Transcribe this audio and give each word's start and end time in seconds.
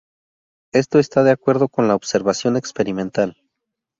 Esto 0.73 0.97
está 0.97 1.23
de 1.23 1.29
acuerdo 1.29 1.69
con 1.69 1.87
la 1.87 1.93
observación 1.93 2.57
experimental. 2.57 3.37